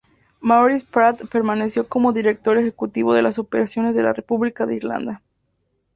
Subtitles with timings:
[0.39, 5.21] Maurice Pratt permaneció como director ejecutivo de las operaciones de la República de Irlanda.